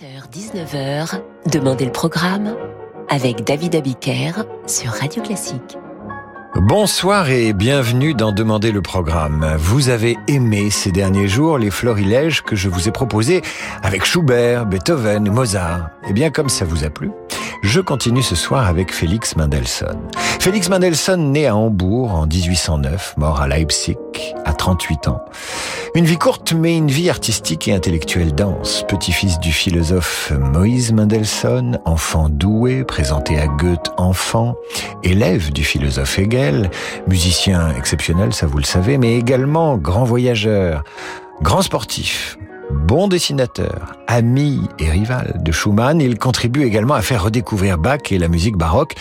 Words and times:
18h-19h, 0.00 1.20
Demandez 1.52 1.84
le 1.84 1.92
programme 1.92 2.56
avec 3.10 3.44
David 3.44 3.74
Abiker 3.74 4.32
sur 4.66 4.92
Radio 4.92 5.22
Classique. 5.22 5.76
Bonsoir 6.56 7.28
et 7.28 7.52
bienvenue 7.52 8.14
dans 8.14 8.32
Demandez 8.32 8.72
le 8.72 8.80
programme. 8.80 9.56
Vous 9.58 9.90
avez 9.90 10.16
aimé 10.26 10.70
ces 10.70 10.90
derniers 10.90 11.28
jours 11.28 11.58
les 11.58 11.70
florilèges 11.70 12.42
que 12.42 12.56
je 12.56 12.70
vous 12.70 12.88
ai 12.88 12.92
proposés 12.92 13.42
avec 13.82 14.04
Schubert, 14.04 14.64
Beethoven 14.64 15.26
et 15.26 15.30
Mozart. 15.30 15.90
Et 16.04 16.06
eh 16.10 16.12
bien 16.14 16.30
comme 16.30 16.48
ça 16.48 16.64
vous 16.64 16.84
a 16.84 16.88
plu, 16.88 17.10
je 17.62 17.80
continue 17.80 18.22
ce 18.22 18.34
soir 18.34 18.66
avec 18.66 18.94
Félix 18.94 19.36
Mendelssohn. 19.36 19.98
Félix 20.40 20.70
Mendelssohn, 20.70 21.30
né 21.30 21.46
à 21.46 21.54
Hambourg 21.54 22.14
en 22.14 22.26
1809, 22.26 23.14
mort 23.18 23.42
à 23.42 23.48
Leipzig 23.48 23.96
à 24.46 24.54
38 24.54 25.08
ans. 25.08 25.22
Une 25.96 26.04
vie 26.04 26.18
courte, 26.18 26.52
mais 26.52 26.76
une 26.76 26.90
vie 26.90 27.10
artistique 27.10 27.66
et 27.66 27.72
intellectuelle 27.72 28.32
dense. 28.32 28.84
Petit-fils 28.86 29.40
du 29.40 29.50
philosophe 29.50 30.32
Moïse 30.38 30.92
Mendelssohn, 30.92 31.80
enfant 31.84 32.28
doué, 32.28 32.84
présenté 32.84 33.40
à 33.40 33.48
Goethe 33.48 33.90
enfant, 33.96 34.54
élève 35.02 35.52
du 35.52 35.64
philosophe 35.64 36.16
Hegel, 36.20 36.70
musicien 37.08 37.74
exceptionnel, 37.76 38.32
ça 38.32 38.46
vous 38.46 38.58
le 38.58 38.64
savez, 38.64 38.98
mais 38.98 39.16
également 39.16 39.76
grand 39.78 40.04
voyageur, 40.04 40.84
grand 41.42 41.62
sportif, 41.62 42.38
Bon 42.72 43.08
dessinateur, 43.08 43.96
ami 44.06 44.60
et 44.78 44.88
rival 44.88 45.40
de 45.42 45.52
Schumann, 45.52 46.00
il 46.00 46.18
contribue 46.18 46.62
également 46.62 46.94
à 46.94 47.02
faire 47.02 47.24
redécouvrir 47.24 47.78
Bach 47.78 48.00
et 48.10 48.18
la 48.18 48.28
musique 48.28 48.56
baroque. 48.56 48.94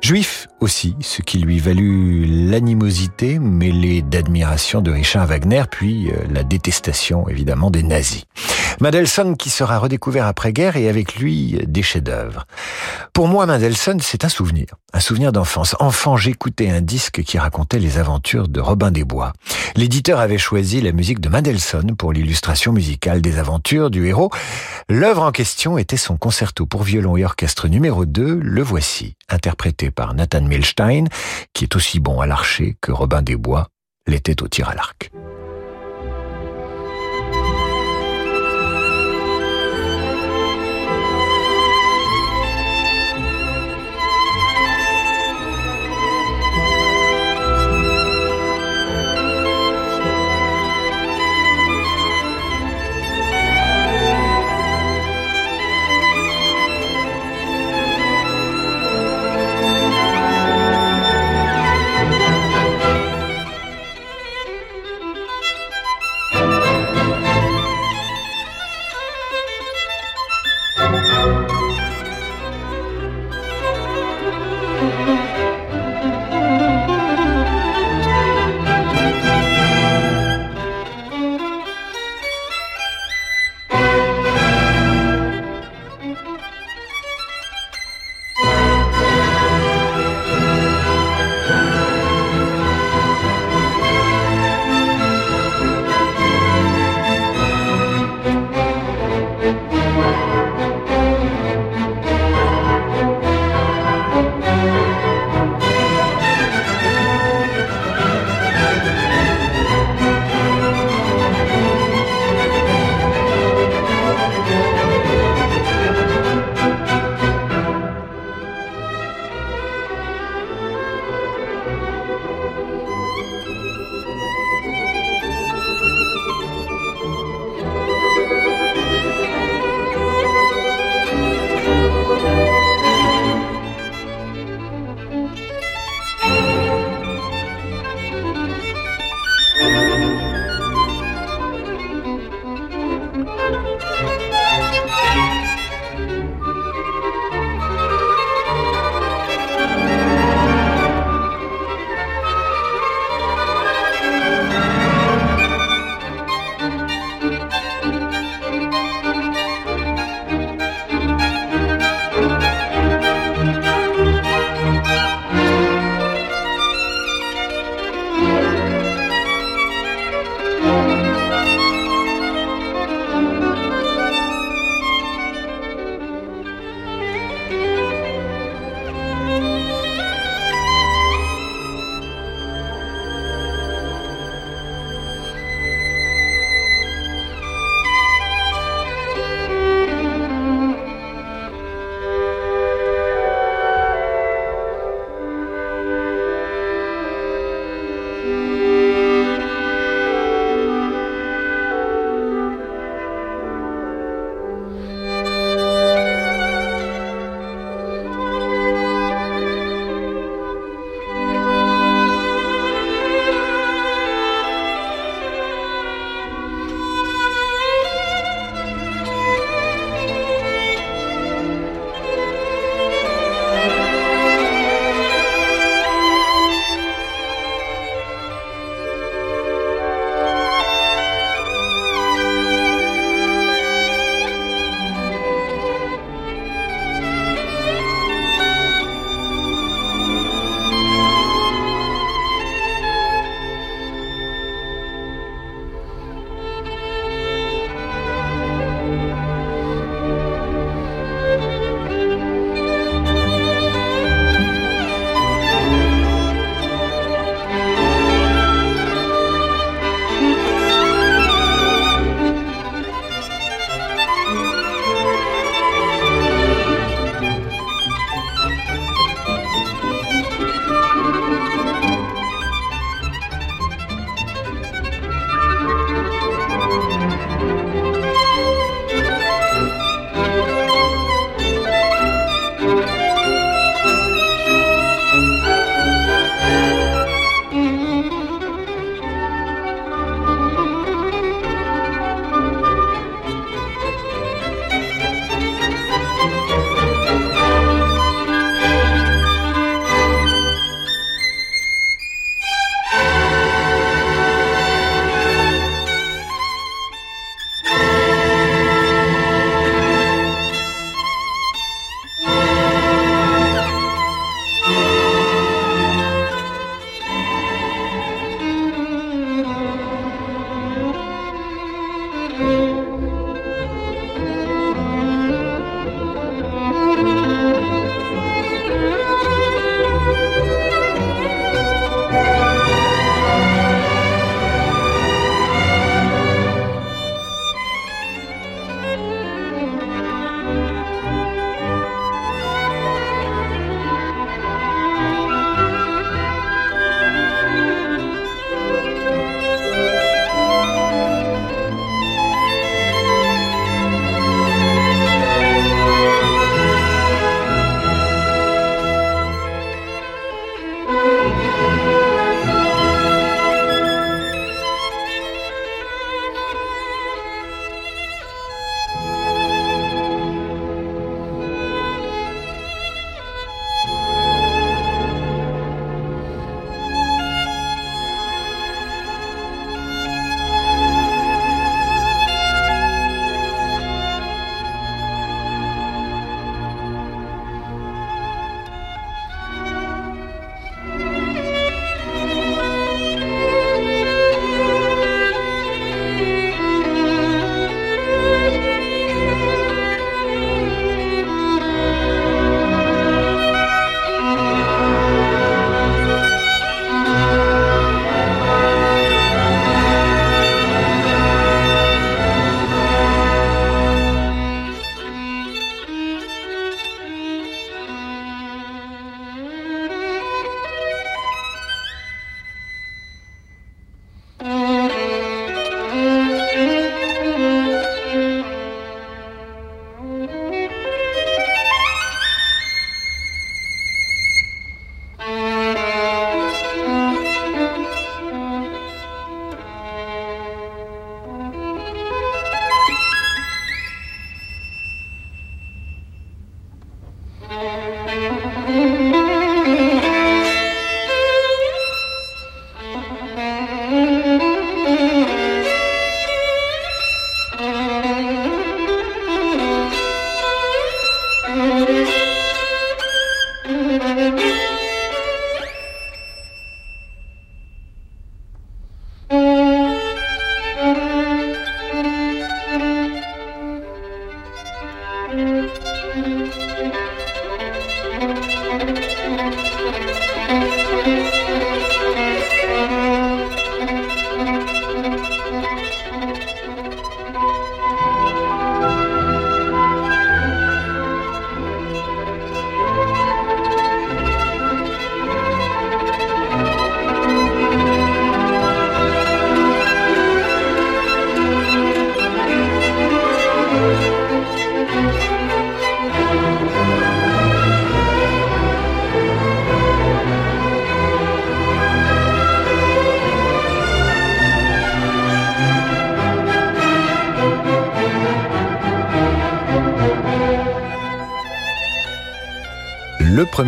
Juif 0.00 0.48
aussi, 0.64 0.96
ce 1.02 1.20
qui 1.20 1.36
lui 1.36 1.58
valut 1.58 2.24
l'animosité 2.24 3.38
mêlée 3.38 4.00
d'admiration 4.00 4.80
de 4.80 4.90
Richard 4.90 5.26
Wagner, 5.26 5.64
puis 5.70 6.10
euh, 6.10 6.14
la 6.32 6.42
détestation 6.42 7.28
évidemment 7.28 7.70
des 7.70 7.82
nazis. 7.82 8.24
Mendelssohn 8.80 9.36
qui 9.36 9.50
sera 9.50 9.78
redécouvert 9.78 10.26
après-guerre 10.26 10.76
et 10.76 10.88
avec 10.88 11.16
lui 11.16 11.58
des 11.66 11.82
chefs-d'œuvre. 11.82 12.46
Pour 13.12 13.28
moi, 13.28 13.46
Mendelssohn, 13.46 14.00
c'est 14.00 14.24
un 14.24 14.28
souvenir, 14.28 14.66
un 14.92 15.00
souvenir 15.00 15.32
d'enfance. 15.32 15.76
Enfant, 15.80 16.16
j'écoutais 16.16 16.70
un 16.70 16.80
disque 16.80 17.22
qui 17.22 17.38
racontait 17.38 17.78
les 17.78 17.98
aventures 17.98 18.48
de 18.48 18.60
Robin 18.60 18.90
des 18.90 19.04
Bois. 19.04 19.32
L'éditeur 19.76 20.18
avait 20.18 20.38
choisi 20.38 20.80
la 20.80 20.92
musique 20.92 21.20
de 21.20 21.28
Mendelssohn 21.28 21.94
pour 21.96 22.12
l'illustration 22.12 22.72
musicale 22.72 23.20
des 23.20 23.38
aventures 23.38 23.90
du 23.90 24.06
héros. 24.06 24.30
L'œuvre 24.88 25.22
en 25.22 25.32
question 25.32 25.78
était 25.78 25.96
son 25.96 26.16
concerto 26.16 26.66
pour 26.66 26.82
violon 26.82 27.16
et 27.16 27.24
orchestre 27.24 27.68
numéro 27.68 28.06
2, 28.06 28.40
Le 28.42 28.62
Voici, 28.62 29.14
interprété 29.28 29.90
par 29.90 30.14
Nathan 30.14 30.42
Milstein, 30.54 31.06
qui 31.52 31.64
est 31.64 31.74
aussi 31.74 31.98
bon 31.98 32.20
à 32.20 32.26
l'archer 32.26 32.76
que 32.80 32.92
Robin 32.92 33.22
des 33.22 33.34
Bois 33.34 33.66
l'était 34.06 34.40
au 34.40 34.46
tir 34.46 34.68
à 34.68 34.74
l'arc. 34.76 35.10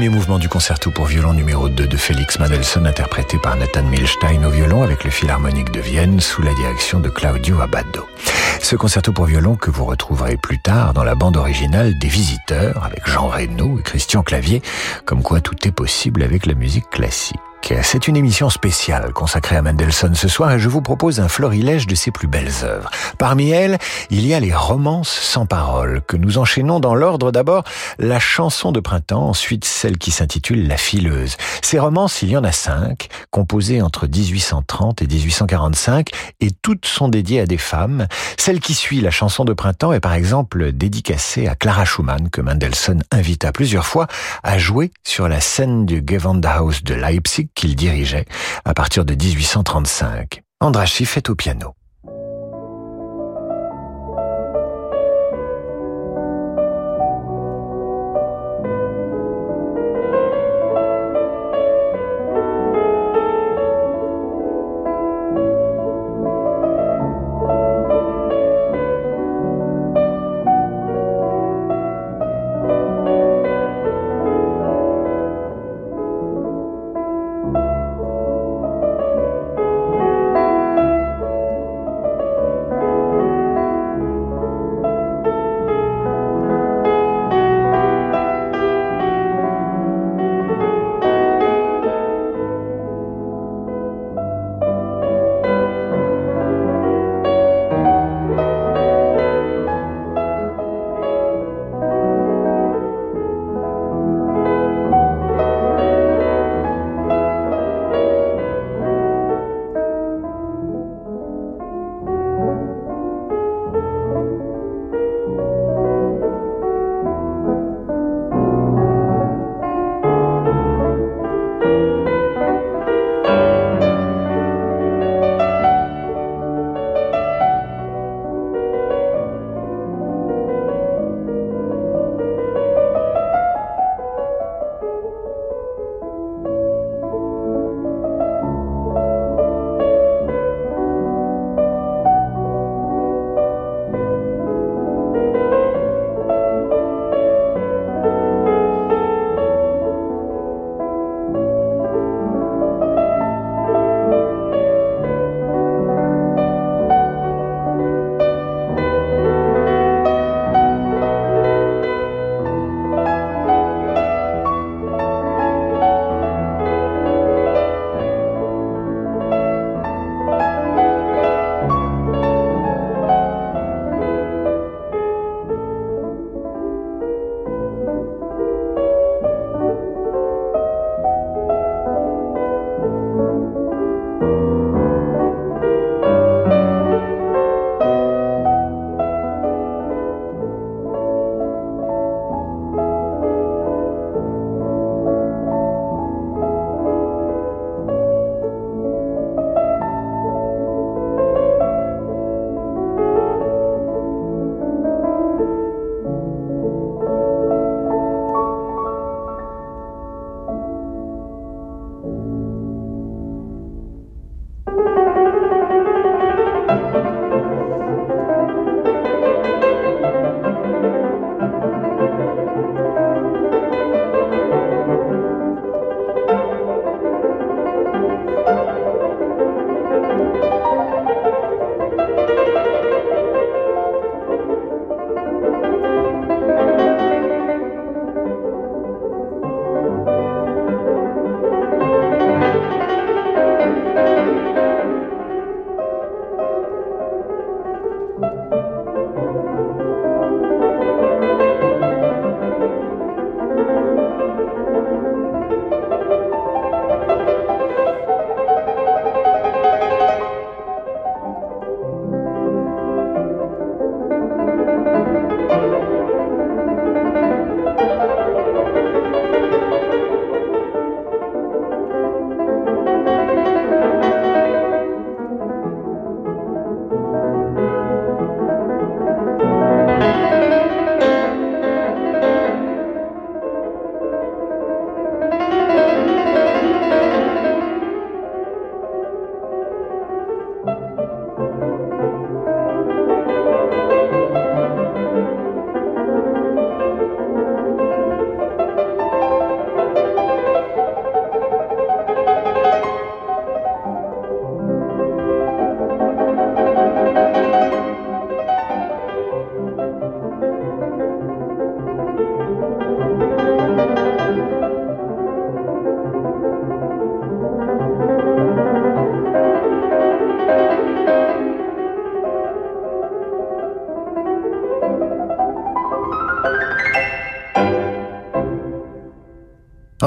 Premier 0.06 0.18
mouvement 0.18 0.38
du 0.38 0.48
concerto 0.48 0.92
pour 0.92 1.06
violon 1.06 1.32
numéro 1.32 1.68
2 1.68 1.88
de 1.88 1.96
Félix 1.96 2.38
Mendelssohn 2.38 2.86
interprété 2.86 3.38
par 3.38 3.56
Nathan 3.56 3.82
Milstein 3.82 4.44
au 4.44 4.50
violon 4.50 4.84
avec 4.84 5.02
le 5.02 5.10
Philharmonique 5.10 5.72
de 5.72 5.80
Vienne 5.80 6.20
sous 6.20 6.42
la 6.42 6.54
direction 6.54 7.00
de 7.00 7.08
Claudio 7.08 7.60
Abbado. 7.60 8.06
Ce 8.62 8.76
concerto 8.76 9.10
pour 9.10 9.24
violon 9.24 9.56
que 9.56 9.68
vous 9.68 9.84
retrouverez 9.84 10.36
plus 10.36 10.60
tard 10.60 10.94
dans 10.94 11.02
la 11.02 11.16
bande 11.16 11.36
originale 11.36 11.98
des 11.98 12.06
Visiteurs 12.06 12.84
avec 12.84 13.08
Jean 13.08 13.26
Reno 13.26 13.80
et 13.80 13.82
Christian 13.82 14.22
Clavier, 14.22 14.62
comme 15.06 15.24
quoi 15.24 15.40
tout 15.40 15.56
est 15.66 15.72
possible 15.72 16.22
avec 16.22 16.46
la 16.46 16.54
musique 16.54 16.88
classique. 16.88 17.40
C'est 17.82 18.06
une 18.06 18.16
émission 18.16 18.48
spéciale 18.48 19.12
consacrée 19.12 19.56
à 19.56 19.62
Mendelssohn 19.62 20.14
ce 20.14 20.28
soir 20.28 20.52
et 20.52 20.58
je 20.60 20.68
vous 20.68 20.82
propose 20.82 21.18
un 21.18 21.26
florilège 21.26 21.88
de 21.88 21.96
ses 21.96 22.12
plus 22.12 22.28
belles 22.28 22.52
œuvres. 22.62 22.88
Parmi 23.18 23.50
elles, 23.50 23.78
il 24.08 24.24
y 24.24 24.34
a 24.34 24.40
les 24.40 24.54
romances 24.54 25.10
sans 25.10 25.46
paroles 25.46 26.00
que 26.06 26.16
nous 26.16 26.38
enchaînons 26.38 26.78
dans 26.78 26.94
l'ordre 26.94 27.32
d'abord 27.32 27.64
la 27.98 28.20
chanson 28.20 28.70
de 28.70 28.78
printemps, 28.78 29.28
ensuite 29.28 29.64
celle 29.64 29.98
qui 29.98 30.12
s'intitule 30.12 30.68
La 30.68 30.76
fileuse. 30.76 31.36
Ces 31.60 31.80
romances, 31.80 32.22
il 32.22 32.30
y 32.30 32.36
en 32.36 32.44
a 32.44 32.52
cinq, 32.52 33.08
composées 33.32 33.82
entre 33.82 34.06
1830 34.06 35.02
et 35.02 35.08
1845 35.08 36.10
et 36.40 36.52
toutes 36.52 36.86
sont 36.86 37.08
dédiées 37.08 37.40
à 37.40 37.46
des 37.46 37.58
femmes. 37.58 38.06
Celle 38.38 38.60
qui 38.60 38.74
suit 38.74 39.00
la 39.00 39.10
chanson 39.10 39.44
de 39.44 39.52
printemps 39.52 39.92
est 39.92 40.00
par 40.00 40.14
exemple 40.14 40.70
dédicacée 40.70 41.48
à 41.48 41.56
Clara 41.56 41.84
Schumann 41.84 42.30
que 42.30 42.40
Mendelssohn 42.40 43.02
invita 43.10 43.50
plusieurs 43.50 43.86
fois 43.86 44.06
à 44.44 44.56
jouer 44.56 44.92
sur 45.02 45.28
la 45.28 45.40
scène 45.40 45.84
du 45.84 46.04
Gewandhaus 46.06 46.84
de 46.84 46.94
Leipzig 46.94 47.48
qu'il 47.56 47.74
dirigeait 47.74 48.26
à 48.64 48.74
partir 48.74 49.04
de 49.04 49.14
1835. 49.14 50.42
Andras 50.60 50.86
Schiff 50.86 51.16
est 51.16 51.28
au 51.28 51.34
piano. 51.34 51.74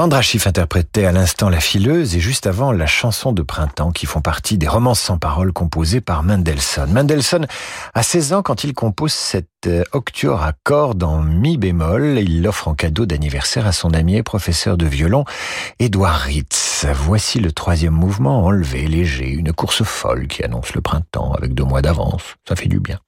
Andra 0.00 0.22
Schiff 0.22 0.46
interprétait 0.46 1.04
à 1.04 1.12
l'instant 1.12 1.50
La 1.50 1.60
fileuse 1.60 2.16
et 2.16 2.20
juste 2.20 2.46
avant 2.46 2.72
la 2.72 2.86
chanson 2.86 3.32
de 3.32 3.42
printemps 3.42 3.90
qui 3.90 4.06
font 4.06 4.22
partie 4.22 4.56
des 4.56 4.66
romances 4.66 4.98
sans 4.98 5.18
paroles 5.18 5.52
composées 5.52 6.00
par 6.00 6.22
Mendelssohn. 6.22 6.90
Mendelssohn 6.90 7.46
a 7.92 8.02
16 8.02 8.32
ans 8.32 8.42
quand 8.42 8.64
il 8.64 8.72
compose 8.72 9.12
cette 9.12 9.46
euh, 9.66 9.84
octuor 9.92 10.42
à 10.42 10.54
cordes 10.64 11.02
en 11.02 11.20
mi 11.20 11.58
bémol. 11.58 12.18
Il 12.18 12.40
l'offre 12.40 12.68
en 12.68 12.74
cadeau 12.74 13.04
d'anniversaire 13.04 13.66
à 13.66 13.72
son 13.72 13.92
ami 13.92 14.16
et 14.16 14.22
professeur 14.22 14.78
de 14.78 14.86
violon, 14.86 15.26
Edouard 15.80 16.20
Ritz. 16.20 16.86
Voici 16.94 17.38
le 17.38 17.52
troisième 17.52 17.92
mouvement 17.92 18.46
enlevé, 18.46 18.86
léger, 18.86 19.28
une 19.28 19.52
course 19.52 19.82
folle 19.82 20.28
qui 20.28 20.42
annonce 20.42 20.72
le 20.72 20.80
printemps 20.80 21.34
avec 21.34 21.52
deux 21.52 21.64
mois 21.64 21.82
d'avance. 21.82 22.22
Ça 22.48 22.56
fait 22.56 22.68
du 22.68 22.80
bien. 22.80 22.98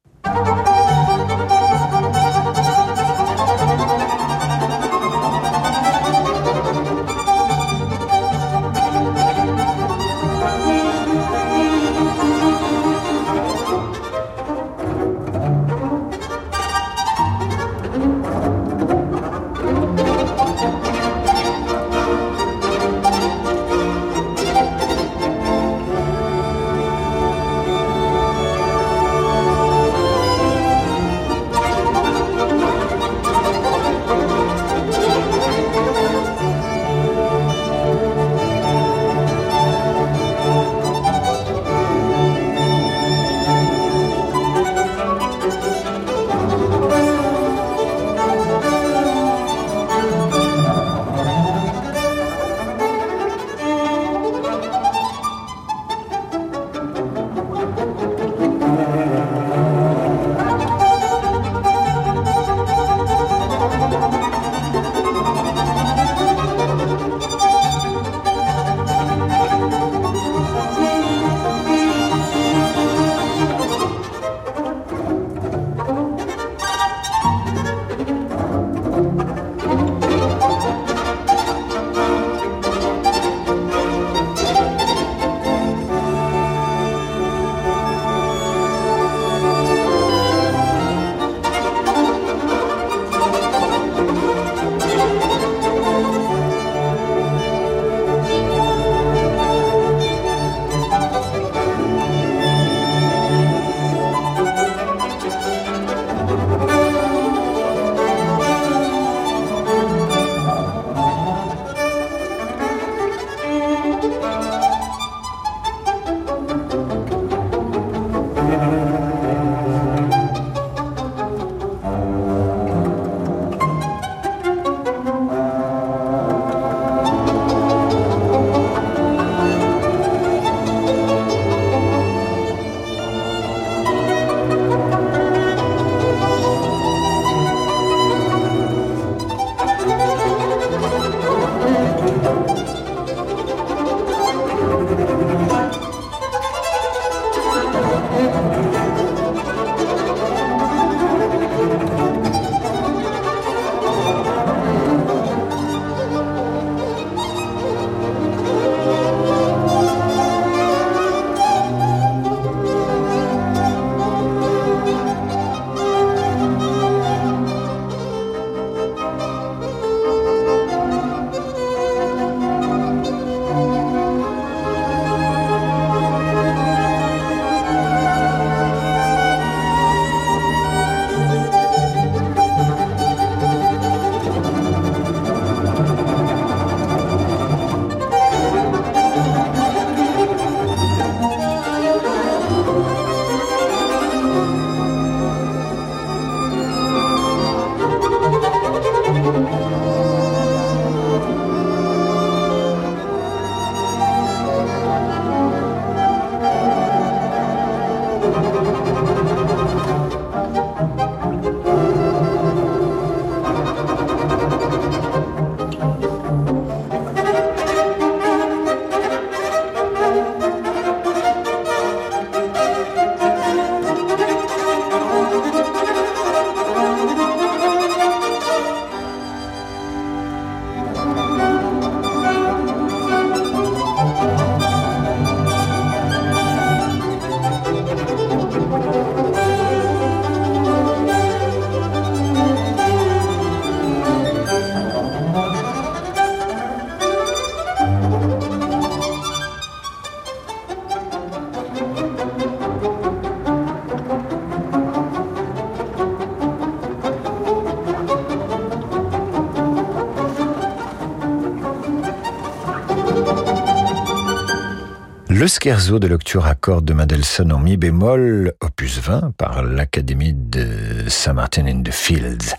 Le 265.43 265.49
scherzo 265.49 265.99
de 265.99 266.07
l'octure 266.07 266.47
à 266.47 266.55
cordes 266.55 266.85
de 266.85 266.93
Mendelssohn 266.93 267.51
en 267.51 267.59
mi 267.59 267.77
bémol, 267.77 268.53
opus 268.61 269.01
20, 269.01 269.33
par 269.37 269.65
l'Académie 269.65 270.35
de 270.35 271.09
Saint-Martin 271.09 271.67
in 271.67 271.83
the 271.83 271.91
Fields. 271.91 272.55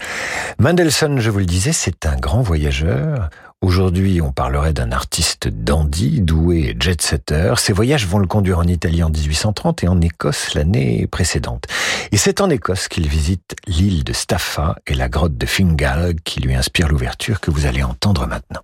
Mendelssohn, 0.60 1.18
je 1.22 1.30
vous 1.30 1.40
le 1.40 1.46
disais, 1.46 1.72
c'est 1.72 2.06
un 2.06 2.18
grand 2.18 2.42
voyageur. 2.42 3.30
Aujourd'hui, 3.62 4.20
on 4.20 4.34
parlerait 4.34 4.74
d'un 4.74 4.92
artiste 4.92 5.48
dandy, 5.48 6.20
doué 6.20 6.72
et 6.72 6.78
jet-setter. 6.78 7.54
Ses 7.56 7.72
voyages 7.72 8.06
vont 8.06 8.20
le 8.20 8.28
conduire 8.28 8.60
en 8.60 8.68
Italie 8.68 9.02
en 9.02 9.10
1830 9.10 9.86
et 9.86 9.88
en 9.88 10.02
Écosse 10.02 10.54
l'année 10.54 11.08
précédente. 11.08 11.68
Et 12.12 12.18
c'est 12.18 12.42
en 12.42 12.50
Écosse 12.50 12.90
qu'il 12.90 13.08
visite 13.08 13.56
l'île 13.66 14.04
de 14.04 14.12
Staffa 14.12 14.76
et 14.88 14.94
la 14.94 15.08
grotte 15.08 15.38
de 15.38 15.46
Fingal 15.46 16.16
qui 16.26 16.42
lui 16.42 16.54
inspire 16.54 16.90
l'ouverture 16.90 17.40
que 17.40 17.50
vous 17.50 17.66
allez 17.66 17.82
entendre 17.82 18.28
maintenant. 18.28 18.60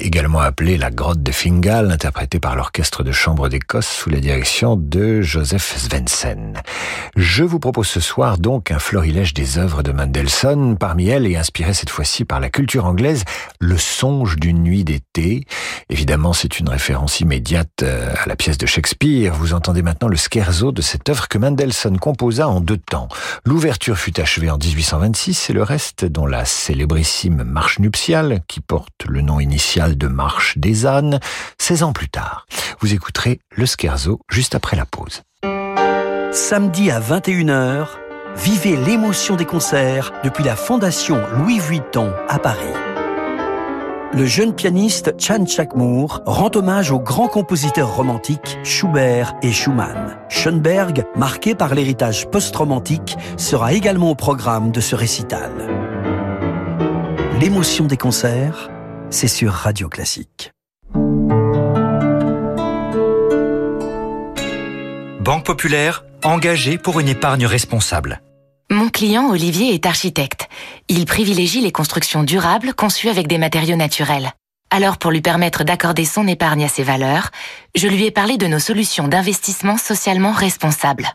Également 0.00 0.40
appelés 0.40 0.78
la 0.78 0.90
grotte 0.90 1.22
de 1.22 1.32
Fingal, 1.32 1.90
interprétée 1.90 2.40
par 2.40 2.56
l'orchestre 2.56 3.02
de 3.02 3.12
chambre 3.12 3.50
d'Écosse 3.50 3.86
sous 3.86 4.08
la 4.08 4.20
direction 4.20 4.74
de 4.74 5.20
Joseph 5.20 5.76
Svensson. 5.76 6.54
Je 7.14 7.44
vous 7.44 7.58
propose 7.58 7.88
ce 7.88 8.00
soir 8.00 8.38
donc 8.38 8.70
un 8.70 8.78
florilège 8.78 9.34
des 9.34 9.58
œuvres 9.58 9.82
de 9.82 9.92
Mendelssohn, 9.92 10.78
parmi 10.78 11.08
elles 11.08 11.26
et 11.26 11.36
inspiré 11.36 11.74
cette 11.74 11.90
fois-ci 11.90 12.24
par 12.24 12.40
la 12.40 12.48
culture 12.48 12.86
anglaise, 12.86 13.24
Le 13.60 13.76
songe 13.76 14.36
d'une 14.36 14.62
nuit 14.62 14.84
d'été. 14.84 15.44
Évidemment, 15.90 16.32
c'est 16.32 16.60
une 16.60 16.68
référence 16.68 17.20
immédiate 17.20 17.82
euh, 17.82 18.14
à 18.22 18.28
la 18.28 18.36
pièce 18.36 18.58
de 18.58 18.66
Shakespeare. 18.66 19.34
Vous 19.34 19.52
entendez 19.52 19.82
maintenant 19.82 20.08
le 20.08 20.16
scherzo 20.16 20.70
de 20.70 20.82
cette 20.82 21.08
œuvre 21.08 21.28
que 21.28 21.38
Mendelssohn 21.38 21.98
composa 21.98 22.48
en 22.48 22.60
deux 22.60 22.78
temps. 22.78 23.08
L'ouverture 23.44 23.98
fut 23.98 24.20
achevée 24.20 24.50
en 24.50 24.58
1826 24.58 25.50
et 25.50 25.52
le 25.52 25.62
reste, 25.62 26.04
dont 26.04 26.26
la 26.26 26.44
célébrissime 26.44 27.42
marche 27.42 27.78
nuptiale, 27.78 28.40
qui 28.46 28.60
porte 28.60 29.04
le 29.08 29.22
nom 29.22 29.40
initial 29.40 29.98
de 29.98 30.06
Marche 30.06 30.56
des 30.58 30.86
ânes, 30.86 31.18
16 31.58 31.82
ans 31.82 31.92
plus 31.92 32.08
tard. 32.08 32.46
Vous 32.80 32.94
écouterez 32.94 33.40
le 33.56 33.66
Scherzo 33.66 34.20
juste 34.30 34.54
après 34.54 34.76
la 34.76 34.86
pause. 34.86 35.22
Samedi 36.32 36.90
à 36.90 37.00
21h, 37.00 37.88
vivez 38.36 38.76
l'émotion 38.76 39.36
des 39.36 39.46
concerts 39.46 40.12
depuis 40.22 40.44
la 40.44 40.56
Fondation 40.56 41.20
Louis 41.38 41.58
Vuitton 41.58 42.12
à 42.28 42.38
Paris. 42.38 42.74
Le 44.14 44.24
jeune 44.24 44.54
pianiste 44.54 45.14
Chan 45.20 45.44
Chakmour 45.46 46.22
rend 46.24 46.50
hommage 46.54 46.90
aux 46.90 46.98
grands 46.98 47.28
compositeurs 47.28 47.94
romantiques 47.94 48.58
Schubert 48.64 49.34
et 49.42 49.52
Schumann. 49.52 50.16
Schoenberg, 50.30 51.04
marqué 51.14 51.54
par 51.54 51.74
l'héritage 51.74 52.28
post-romantique, 52.30 53.16
sera 53.36 53.74
également 53.74 54.10
au 54.10 54.14
programme 54.14 54.72
de 54.72 54.80
ce 54.80 54.96
récital. 54.96 55.50
L'émotion 57.38 57.84
des 57.84 57.98
concerts, 57.98 58.70
c'est 59.10 59.28
sur 59.28 59.52
Radio 59.52 59.88
Classique. 59.88 60.52
Banque 65.20 65.44
Populaire, 65.44 66.04
engagée 66.24 66.78
pour 66.78 66.98
une 66.98 67.08
épargne 67.08 67.44
responsable. 67.44 68.22
Mon 68.70 68.90
client 68.90 69.30
Olivier 69.30 69.72
est 69.72 69.86
architecte. 69.86 70.46
Il 70.88 71.06
privilégie 71.06 71.62
les 71.62 71.72
constructions 71.72 72.22
durables 72.22 72.74
conçues 72.74 73.08
avec 73.08 73.26
des 73.26 73.38
matériaux 73.38 73.76
naturels. 73.76 74.30
Alors 74.70 74.98
pour 74.98 75.10
lui 75.10 75.22
permettre 75.22 75.64
d'accorder 75.64 76.04
son 76.04 76.26
épargne 76.26 76.64
à 76.64 76.68
ses 76.68 76.82
valeurs, 76.82 77.30
je 77.74 77.88
lui 77.88 78.04
ai 78.04 78.10
parlé 78.10 78.36
de 78.36 78.46
nos 78.46 78.58
solutions 78.58 79.08
d'investissement 79.08 79.78
socialement 79.78 80.32
responsables. 80.32 81.08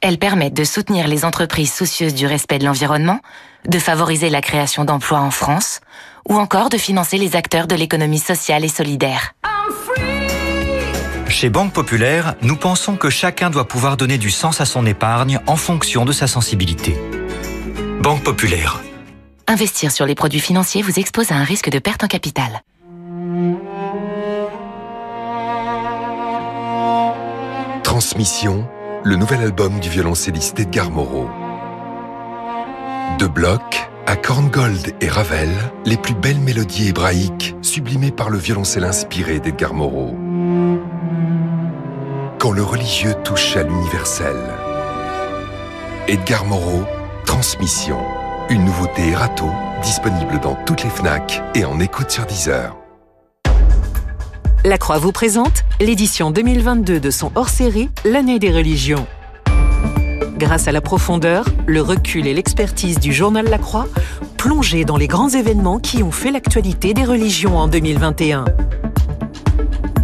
Elles 0.00 0.16
permettent 0.16 0.54
de 0.54 0.64
soutenir 0.64 1.06
les 1.06 1.26
entreprises 1.26 1.72
soucieuses 1.72 2.14
du 2.14 2.26
respect 2.26 2.58
de 2.58 2.64
l'environnement, 2.64 3.20
de 3.66 3.78
favoriser 3.78 4.30
la 4.30 4.40
création 4.40 4.86
d'emplois 4.86 5.20
en 5.20 5.30
France, 5.30 5.80
ou 6.26 6.38
encore 6.38 6.70
de 6.70 6.78
financer 6.78 7.18
les 7.18 7.36
acteurs 7.36 7.66
de 7.66 7.74
l'économie 7.74 8.18
sociale 8.18 8.64
et 8.64 8.68
solidaire. 8.68 9.34
Chez 11.36 11.50
Banque 11.50 11.74
Populaire, 11.74 12.34
nous 12.40 12.56
pensons 12.56 12.96
que 12.96 13.10
chacun 13.10 13.50
doit 13.50 13.68
pouvoir 13.68 13.98
donner 13.98 14.16
du 14.16 14.30
sens 14.30 14.62
à 14.62 14.64
son 14.64 14.86
épargne 14.86 15.38
en 15.46 15.56
fonction 15.56 16.06
de 16.06 16.12
sa 16.12 16.26
sensibilité. 16.26 16.96
Banque 18.00 18.22
Populaire. 18.22 18.80
Investir 19.46 19.92
sur 19.92 20.06
les 20.06 20.14
produits 20.14 20.40
financiers 20.40 20.80
vous 20.80 20.98
expose 20.98 21.32
à 21.32 21.34
un 21.34 21.44
risque 21.44 21.68
de 21.68 21.78
perte 21.78 22.02
en 22.02 22.06
capital. 22.06 22.62
Transmission, 27.82 28.66
le 29.04 29.16
nouvel 29.16 29.40
album 29.40 29.78
du 29.78 29.90
violoncelliste 29.90 30.58
Edgar 30.58 30.90
Moreau. 30.90 31.28
De 33.18 33.26
blocs 33.26 33.90
à 34.06 34.16
Korngold 34.16 34.94
et 35.02 35.08
Ravel, 35.08 35.50
les 35.84 35.98
plus 35.98 36.14
belles 36.14 36.40
mélodies 36.40 36.88
hébraïques 36.88 37.54
sublimées 37.60 38.10
par 38.10 38.30
le 38.30 38.38
violoncelle 38.38 38.84
inspiré 38.84 39.38
d'Edgar 39.38 39.74
Moreau. 39.74 40.16
Quand 42.46 42.52
le 42.52 42.62
religieux 42.62 43.12
touche 43.24 43.56
à 43.56 43.64
l'universel. 43.64 44.36
Edgar 46.06 46.44
Moreau, 46.44 46.84
Transmission. 47.24 47.98
Une 48.50 48.64
nouveauté 48.64 49.08
Erato, 49.08 49.46
disponible 49.82 50.38
dans 50.38 50.54
toutes 50.64 50.84
les 50.84 50.90
FNAC 50.90 51.42
et 51.56 51.64
en 51.64 51.80
écoute 51.80 52.08
sur 52.12 52.24
Deezer. 52.24 52.76
La 54.64 54.78
Croix 54.78 54.98
vous 54.98 55.10
présente 55.10 55.64
l'édition 55.80 56.30
2022 56.30 57.00
de 57.00 57.10
son 57.10 57.32
hors-série 57.34 57.88
L'année 58.04 58.38
des 58.38 58.52
religions. 58.52 59.08
Grâce 60.38 60.68
à 60.68 60.72
la 60.72 60.80
profondeur, 60.80 61.46
le 61.66 61.82
recul 61.82 62.28
et 62.28 62.32
l'expertise 62.32 63.00
du 63.00 63.12
journal 63.12 63.46
La 63.46 63.58
Croix, 63.58 63.88
plongez 64.36 64.84
dans 64.84 64.98
les 64.98 65.08
grands 65.08 65.30
événements 65.30 65.80
qui 65.80 66.04
ont 66.04 66.12
fait 66.12 66.30
l'actualité 66.30 66.94
des 66.94 67.04
religions 67.04 67.58
en 67.58 67.66
2021. 67.66 68.44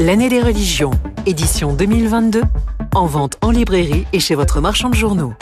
L'année 0.01 0.29
des 0.29 0.41
religions, 0.41 0.91
édition 1.27 1.73
2022, 1.73 2.43
en 2.95 3.07
vente 3.07 3.37
en 3.41 3.51
librairie 3.51 4.07
et 4.13 4.21
chez 4.21 4.35
votre 4.35 4.61
marchand 4.61 4.91
de 4.91 4.95
journaux. 4.95 5.35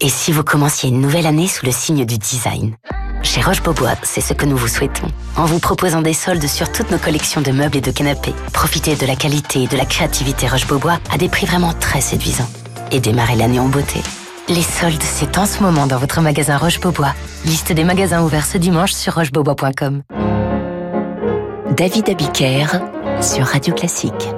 Et 0.00 0.08
si 0.08 0.32
vous 0.32 0.44
commenciez 0.44 0.88
une 0.88 1.00
nouvelle 1.00 1.26
année 1.26 1.46
sous 1.46 1.64
le 1.64 1.72
signe 1.72 2.04
du 2.04 2.18
design? 2.18 2.76
Chez 3.22 3.40
Roche-Beaubois, 3.40 3.94
c'est 4.02 4.20
ce 4.20 4.34
que 4.34 4.44
nous 4.44 4.56
vous 4.56 4.68
souhaitons. 4.68 5.06
En 5.36 5.46
vous 5.46 5.58
proposant 5.58 6.02
des 6.02 6.12
soldes 6.12 6.46
sur 6.46 6.70
toutes 6.70 6.90
nos 6.90 6.98
collections 6.98 7.40
de 7.40 7.52
meubles 7.52 7.78
et 7.78 7.80
de 7.80 7.90
canapés, 7.90 8.34
profitez 8.52 8.96
de 8.96 9.06
la 9.06 9.16
qualité 9.16 9.62
et 9.62 9.66
de 9.66 9.76
la 9.76 9.86
créativité 9.86 10.46
Roche-Beaubois 10.46 10.98
à 11.10 11.16
des 11.16 11.28
prix 11.28 11.46
vraiment 11.46 11.72
très 11.72 12.00
séduisants. 12.00 12.50
Et 12.90 13.00
démarrez 13.00 13.36
l'année 13.36 13.60
en 13.60 13.68
beauté. 13.68 14.00
Les 14.48 14.62
soldes, 14.62 15.02
c'est 15.02 15.38
en 15.38 15.46
ce 15.46 15.62
moment 15.62 15.86
dans 15.86 15.96
votre 15.96 16.20
magasin 16.20 16.58
Roche-Beaubois. 16.58 17.14
Liste 17.46 17.72
des 17.72 17.84
magasins 17.84 18.22
ouverts 18.22 18.44
ce 18.44 18.58
dimanche 18.58 18.92
sur 18.92 19.14
rochebeaubois.com. 19.14 20.02
David 21.76 22.10
Abiker 22.10 22.66
sur 23.20 23.44
Radio 23.46 23.74
Classique. 23.74 24.28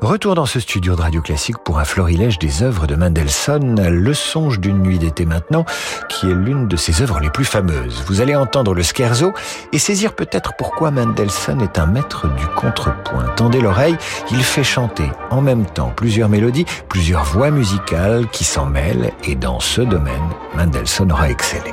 Retour 0.00 0.34
dans 0.34 0.46
ce 0.46 0.60
studio 0.60 0.94
de 0.94 1.00
Radio 1.00 1.22
Classique 1.22 1.58
pour 1.64 1.78
un 1.78 1.84
florilège 1.84 2.38
des 2.38 2.62
œuvres 2.62 2.86
de 2.86 2.94
Mendelssohn, 2.94 3.88
Le 3.88 4.14
songe 4.14 4.60
d'une 4.60 4.82
nuit 4.82 4.98
d'été 4.98 5.24
maintenant, 5.24 5.64
qui 6.08 6.30
est 6.30 6.34
l'une 6.34 6.68
de 6.68 6.76
ses 6.76 7.02
œuvres 7.02 7.20
les 7.20 7.30
plus 7.30 7.44
fameuses. 7.44 8.04
Vous 8.06 8.20
allez 8.20 8.36
entendre 8.36 8.74
le 8.74 8.82
scherzo 8.82 9.32
et 9.72 9.78
saisir 9.78 10.14
peut-être 10.14 10.52
pourquoi 10.58 10.90
Mendelssohn 10.90 11.60
est 11.60 11.78
un 11.78 11.86
maître 11.86 12.28
du 12.34 12.46
contrepoint. 12.56 13.26
Tendez 13.36 13.60
l'oreille, 13.60 13.96
il 14.30 14.42
fait 14.42 14.64
chanter 14.64 15.10
en 15.30 15.40
même 15.40 15.66
temps 15.66 15.92
plusieurs 15.94 16.28
mélodies, 16.28 16.66
plusieurs 16.88 17.24
voix 17.24 17.50
musicales 17.50 18.28
qui 18.30 18.44
s'en 18.44 18.66
mêlent 18.66 19.12
et 19.24 19.34
dans 19.34 19.60
ce 19.60 19.80
domaine, 19.80 20.30
Mendelssohn 20.54 21.10
aura 21.10 21.30
excellé. 21.30 21.72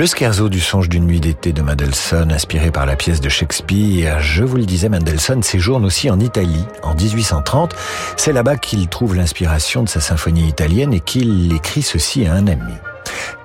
Le 0.00 0.06
scherzo 0.06 0.48
du 0.48 0.60
songe 0.60 0.88
d'une 0.88 1.04
nuit 1.04 1.20
d'été 1.20 1.52
de 1.52 1.60
Mendelssohn, 1.60 2.32
inspiré 2.32 2.70
par 2.70 2.86
la 2.86 2.96
pièce 2.96 3.20
de 3.20 3.28
Shakespeare. 3.28 4.18
Je 4.20 4.42
vous 4.42 4.56
le 4.56 4.64
disais, 4.64 4.88
Mendelssohn 4.88 5.42
séjourne 5.42 5.84
aussi 5.84 6.08
en 6.08 6.18
Italie 6.18 6.64
en 6.82 6.94
1830. 6.94 7.76
C'est 8.16 8.32
là-bas 8.32 8.56
qu'il 8.56 8.88
trouve 8.88 9.14
l'inspiration 9.14 9.82
de 9.82 9.90
sa 9.90 10.00
symphonie 10.00 10.48
italienne 10.48 10.94
et 10.94 11.00
qu'il 11.00 11.52
écrit 11.52 11.82
ceci 11.82 12.26
à 12.26 12.32
un 12.32 12.46
ami. 12.46 12.72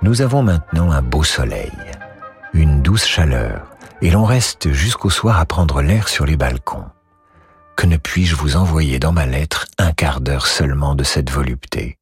Nous 0.01 0.21
avons 0.21 0.43
maintenant 0.43 0.91
un 0.91 1.01
beau 1.01 1.25
soleil, 1.25 1.73
une 2.53 2.81
douce 2.81 3.05
chaleur, 3.05 3.69
et 4.01 4.09
l'on 4.09 4.23
reste 4.23 4.71
jusqu'au 4.71 5.09
soir 5.09 5.41
à 5.41 5.45
prendre 5.45 5.81
l'air 5.81 6.07
sur 6.07 6.25
les 6.25 6.37
balcons. 6.37 6.85
Que 7.75 7.85
ne 7.85 7.97
puis-je 7.97 8.37
vous 8.37 8.55
envoyer 8.55 8.97
dans 8.97 9.11
ma 9.11 9.25
lettre 9.25 9.65
un 9.77 9.91
quart 9.91 10.21
d'heure 10.21 10.47
seulement 10.47 10.95
de 10.95 11.03
cette 11.03 11.31
volupté? 11.31 11.97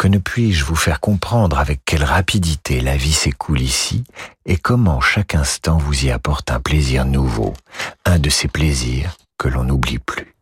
Que 0.00 0.08
ne 0.08 0.16
puis-je 0.16 0.64
vous 0.64 0.76
faire 0.76 0.98
comprendre 0.98 1.58
avec 1.58 1.82
quelle 1.84 2.04
rapidité 2.04 2.80
la 2.80 2.96
vie 2.96 3.12
s'écoule 3.12 3.60
ici 3.60 4.04
et 4.46 4.56
comment 4.56 4.98
chaque 5.02 5.34
instant 5.34 5.76
vous 5.76 6.06
y 6.06 6.10
apporte 6.10 6.50
un 6.50 6.58
plaisir 6.58 7.04
nouveau, 7.04 7.52
un 8.06 8.18
de 8.18 8.30
ces 8.30 8.48
plaisirs 8.48 9.18
que 9.36 9.48
l'on 9.48 9.64
n'oublie 9.64 9.98
plus? 9.98 10.34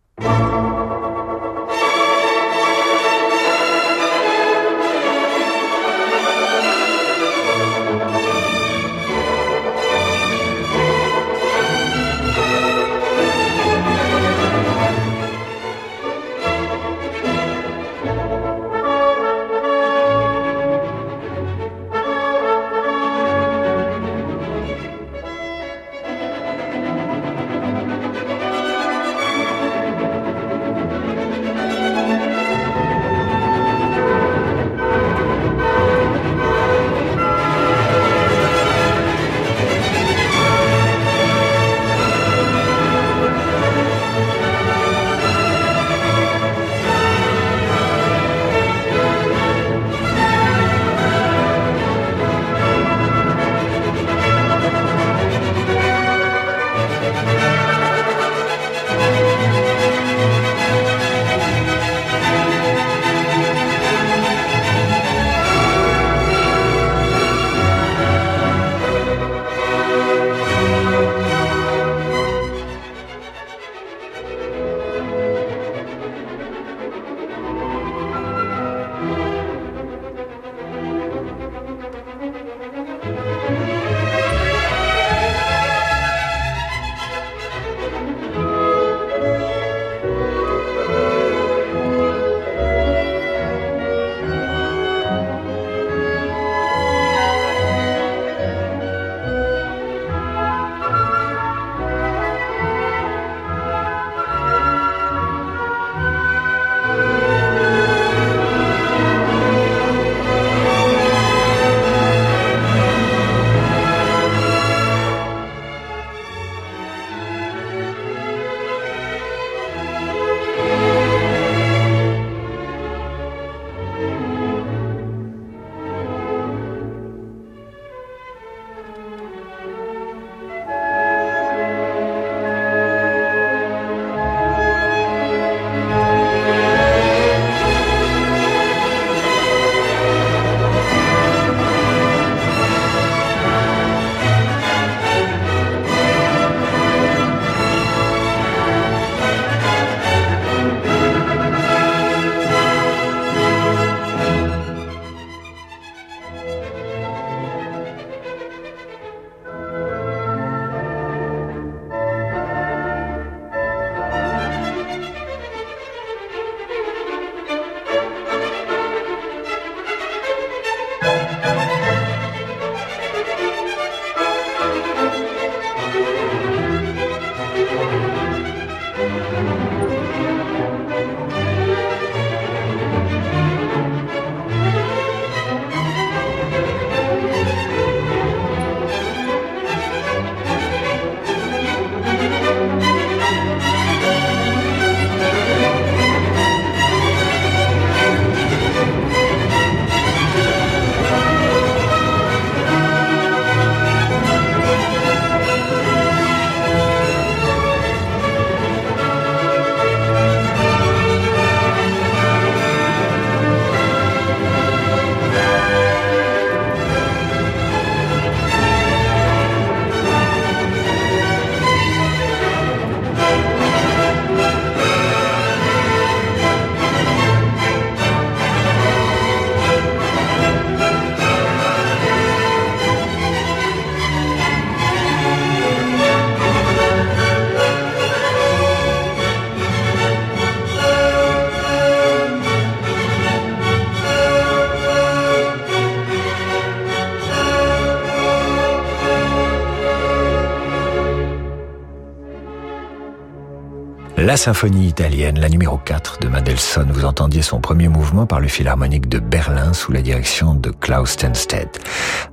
La 254.29 254.37
symphonie 254.37 254.89
italienne, 254.89 255.41
la 255.41 255.49
numéro 255.49 255.79
4 255.79 256.19
de 256.21 256.29
Mendelssohn, 256.29 256.93
vous 256.93 257.07
entendiez 257.07 257.41
son 257.41 257.63
premier 257.63 257.89
mouvement 257.89 258.27
par 258.27 258.41
le 258.41 258.49
Philharmonique 258.49 259.09
de 259.09 259.21
Berlin 259.21 259.73
sous 259.73 259.91
la 259.91 260.03
direction 260.03 260.55
de 260.55 260.69
Klaus 260.69 261.13
Stenstedt. 261.13 261.81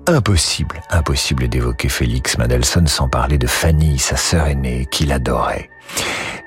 Impossible, 0.06 0.82
impossible 0.89 1.48
d'évoquer 1.48 1.88
Félix 1.88 2.38
Mendelssohn 2.38 2.86
sans 2.86 3.08
parler 3.08 3.38
de 3.38 3.48
Fanny, 3.48 3.98
sa 3.98 4.18
sœur 4.18 4.48
aînée, 4.48 4.89
qu'il 4.91 5.14
adorait. 5.14 5.70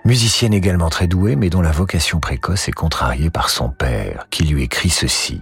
Musicienne 0.05 0.53
également 0.53 0.91
très 0.91 1.07
douée, 1.07 1.35
mais 1.35 1.49
dont 1.49 1.63
la 1.63 1.73
vocation 1.73 2.21
précoce 2.21 2.69
est 2.69 2.73
contrariée 2.73 3.31
par 3.31 3.49
son 3.49 3.71
père, 3.71 4.27
qui 4.29 4.45
lui 4.45 4.65
écrit 4.65 4.91
ceci. 4.91 5.41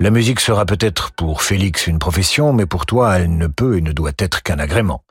La 0.00 0.10
musique 0.10 0.40
sera 0.40 0.66
peut-être 0.66 1.12
pour 1.12 1.42
Félix 1.42 1.86
une 1.86 2.00
profession, 2.00 2.52
mais 2.52 2.66
pour 2.66 2.84
toi, 2.84 3.20
elle 3.20 3.36
ne 3.36 3.46
peut 3.46 3.78
et 3.78 3.80
ne 3.80 3.92
doit 3.92 4.10
être 4.18 4.42
qu'un 4.42 4.58
agrément. 4.58 5.04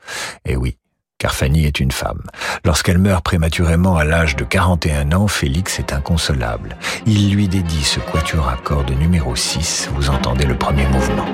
Et 0.44 0.58
oui, 0.58 0.78
car 1.18 1.34
Fanny 1.34 1.66
est 1.66 1.80
une 1.80 1.92
femme. 1.92 2.22
Lorsqu'elle 2.64 2.98
meurt 2.98 3.24
prématurément 3.24 3.96
à 3.96 4.04
l'âge 4.04 4.36
de 4.36 4.44
41 4.44 5.14
ans, 5.14 5.28
Félix 5.28 5.80
est 5.80 5.94
inconsolable. 5.94 6.78
Il 7.06 7.34
lui 7.34 7.48
dédie 7.48 7.84
ce 7.84 8.00
quatuor 8.00 8.48
à 8.50 8.58
cordes 8.58 8.92
numéro 8.92 9.36
6, 9.36 9.90
vous 9.96 10.10
entendez 10.10 10.46
le 10.46 10.58
premier 10.58 10.86
mouvement. 10.88 11.26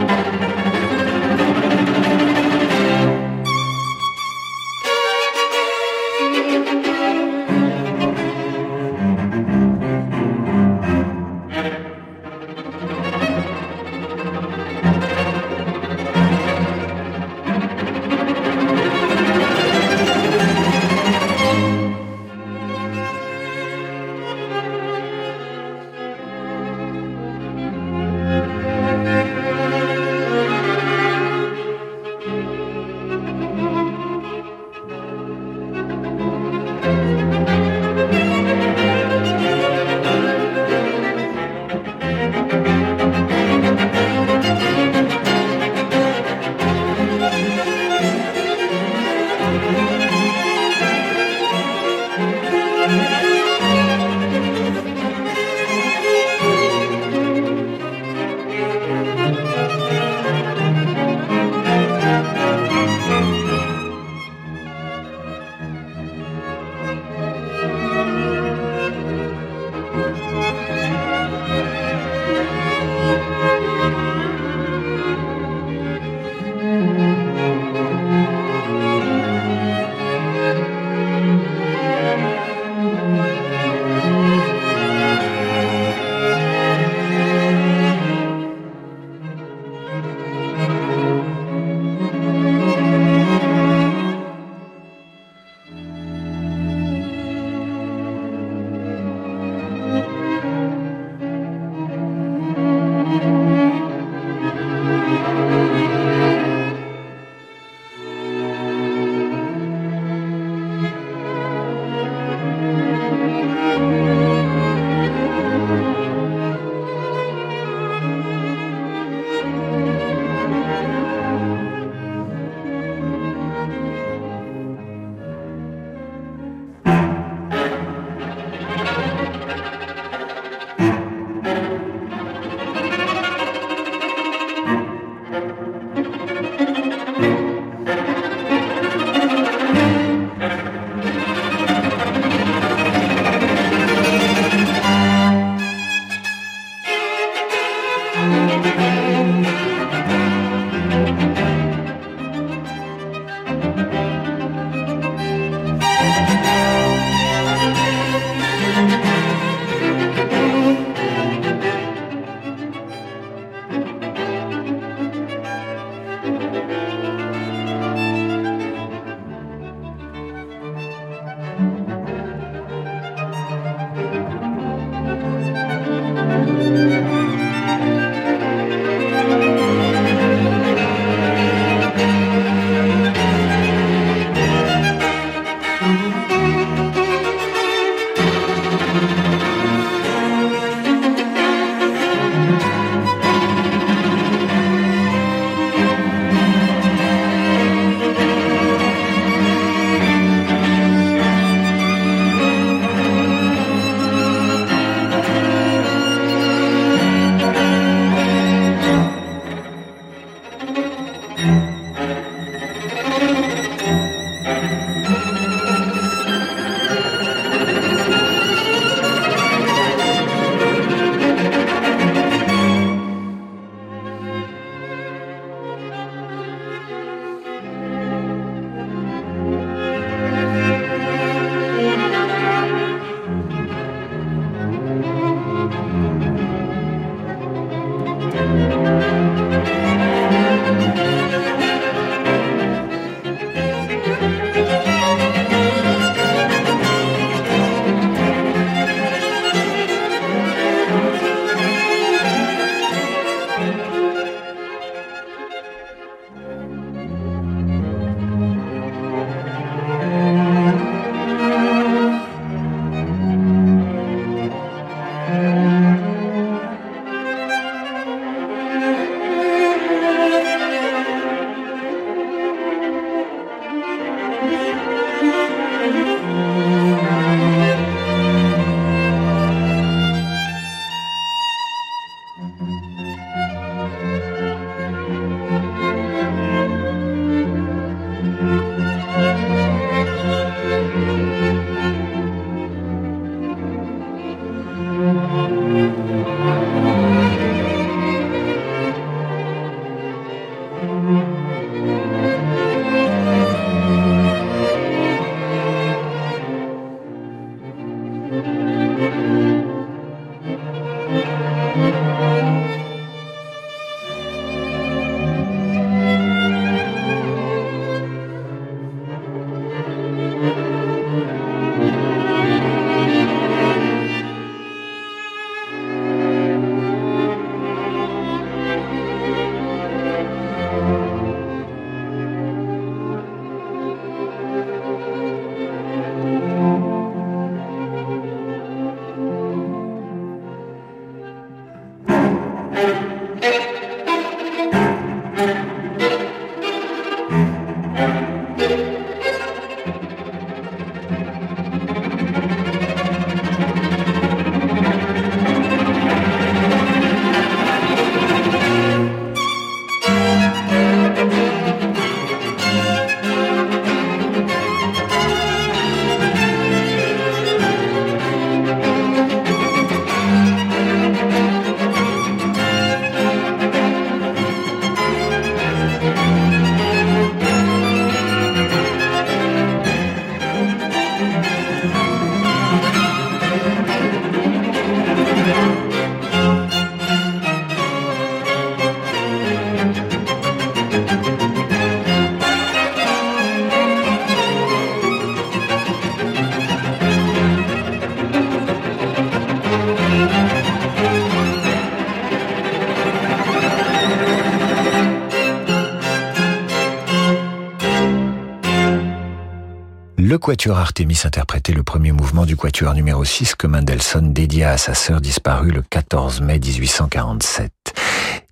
Quatuor 410.41 410.79
Artemis 410.79 411.21
interprétait 411.23 411.71
le 411.71 411.83
premier 411.83 412.11
mouvement 412.11 412.45
du 412.45 412.57
quatuor 412.57 412.95
numéro 412.95 413.23
6 413.23 413.55
que 413.55 413.67
Mendelssohn 413.67 414.33
dédia 414.33 414.71
à 414.71 414.77
sa 414.77 414.95
sœur 414.95 415.21
disparue 415.21 415.71
le 415.71 415.83
14 415.83 416.41
mai 416.41 416.59
1847. 416.59 417.71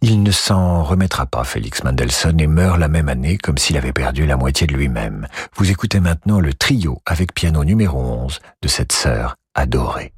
Il 0.02 0.22
ne 0.22 0.32
s'en 0.32 0.84
remettra 0.84 1.26
pas, 1.26 1.44
Félix 1.44 1.84
Mendelssohn, 1.84 2.40
et 2.40 2.48
meurt 2.48 2.78
la 2.78 2.88
même 2.88 3.10
année 3.10 3.38
comme 3.38 3.58
s'il 3.58 3.76
avait 3.76 3.92
perdu 3.92 4.28
la 4.28 4.38
moitié 4.38 4.68
de 4.68 4.74
lui-même. 4.74 5.28
Vous 5.56 5.72
écoutez 5.72 6.00
maintenant 6.00 6.40
le 6.40 6.54
trio 6.54 7.02
avec 7.08 7.34
piano 7.34 7.64
numéro 7.66 8.00
11 8.00 8.40
de 8.62 8.68
cette 8.68 8.92
sœur 8.92 9.36
adorée. 9.56 10.14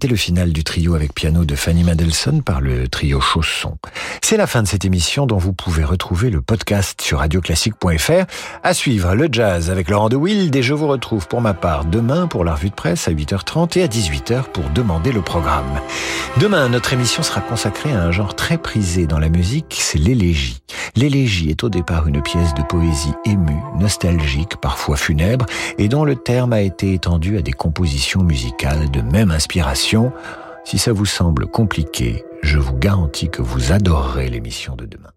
C'était 0.00 0.12
le 0.12 0.16
final 0.16 0.54
du 0.54 0.64
trio 0.64 0.94
avec 0.94 1.12
piano 1.12 1.44
de 1.44 1.54
Fanny 1.54 1.84
Mendelssohn 1.84 2.42
par 2.42 2.62
le 2.62 2.88
trio 2.88 3.20
Chausson. 3.20 3.76
C'est 4.22 4.38
la 4.38 4.46
fin 4.46 4.62
de 4.62 4.66
cette 4.66 4.86
émission 4.86 5.26
dont 5.26 5.36
vous 5.36 5.52
pouvez 5.52 5.84
retrouver 5.84 6.30
le 6.30 6.40
podcast 6.40 7.02
sur 7.02 7.18
radioclassique.fr. 7.18 8.24
À 8.62 8.72
suivre 8.72 9.14
le 9.14 9.28
jazz 9.30 9.68
avec 9.68 9.90
Laurent 9.90 10.08
de 10.08 10.16
Wild 10.16 10.56
et 10.56 10.62
je 10.62 10.72
vous 10.72 10.86
retrouve 10.88 11.28
pour 11.28 11.42
ma 11.42 11.52
part 11.52 11.84
demain 11.84 12.28
pour 12.28 12.46
la 12.46 12.54
revue 12.54 12.70
de 12.70 12.74
presse 12.74 13.08
à 13.08 13.10
8h30 13.10 13.78
et 13.78 13.82
à 13.82 13.88
18h 13.88 14.44
pour 14.44 14.70
demander 14.70 15.12
le 15.12 15.20
programme. 15.20 15.78
Demain, 16.38 16.70
notre 16.70 16.94
émission 16.94 17.22
sera 17.22 17.42
consacrée 17.42 17.92
à 17.92 18.02
un 18.02 18.10
genre 18.10 18.34
très 18.34 18.56
prisé 18.56 19.06
dans 19.06 19.18
la 19.18 19.28
musique, 19.28 19.76
c'est 19.78 19.98
l'élégie. 19.98 20.62
L'élégie 20.96 21.50
est 21.50 21.62
au 21.64 21.68
départ 21.68 22.08
une 22.08 22.22
pièce 22.22 22.54
de 22.54 22.62
poésie 22.62 23.14
émue, 23.24 23.62
nostalgique, 23.78 24.56
parfois 24.56 24.96
funèbre, 24.96 25.46
et 25.78 25.88
dont 25.88 26.04
le 26.04 26.16
terme 26.16 26.52
a 26.52 26.60
été 26.60 26.94
étendu 26.94 27.38
à 27.38 27.42
des 27.42 27.52
compositions 27.52 28.22
musicales 28.22 28.90
de 28.90 29.00
même 29.00 29.30
inspiration. 29.30 30.12
Si 30.64 30.78
ça 30.78 30.92
vous 30.92 31.06
semble 31.06 31.46
compliqué, 31.46 32.24
je 32.42 32.58
vous 32.58 32.76
garantis 32.76 33.30
que 33.30 33.42
vous 33.42 33.72
adorerez 33.72 34.28
l'émission 34.28 34.76
de 34.76 34.86
demain. 34.86 35.10